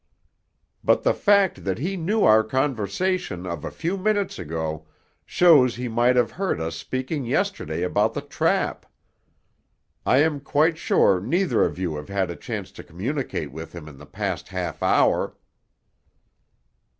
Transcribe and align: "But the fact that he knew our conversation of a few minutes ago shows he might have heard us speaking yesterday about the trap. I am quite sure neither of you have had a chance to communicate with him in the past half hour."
"But 0.83 1.03
the 1.03 1.13
fact 1.13 1.63
that 1.63 1.77
he 1.77 1.95
knew 1.95 2.23
our 2.23 2.43
conversation 2.43 3.45
of 3.45 3.63
a 3.63 3.69
few 3.69 3.99
minutes 3.99 4.39
ago 4.39 4.87
shows 5.27 5.75
he 5.75 5.87
might 5.87 6.15
have 6.15 6.31
heard 6.31 6.59
us 6.59 6.75
speaking 6.75 7.23
yesterday 7.23 7.83
about 7.83 8.15
the 8.15 8.21
trap. 8.23 8.87
I 10.03 10.17
am 10.23 10.39
quite 10.39 10.79
sure 10.79 11.21
neither 11.21 11.63
of 11.63 11.77
you 11.77 11.97
have 11.97 12.09
had 12.09 12.31
a 12.31 12.35
chance 12.35 12.71
to 12.71 12.83
communicate 12.83 13.51
with 13.51 13.73
him 13.75 13.87
in 13.87 13.99
the 13.99 14.07
past 14.07 14.47
half 14.47 14.81
hour." 14.81 15.35